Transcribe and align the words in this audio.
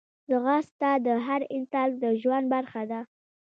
ځغاسته 0.29 0.89
د 1.05 1.07
هر 1.25 1.41
انسان 1.55 1.89
د 2.01 2.03
ژوند 2.21 2.45
برخه 2.53 2.81
ده 2.91 2.99